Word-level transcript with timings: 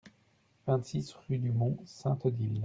vingt-six 0.65 1.13
rue 1.27 1.37
du 1.37 1.51
Mont 1.51 1.77
Sainte-Odile 1.85 2.59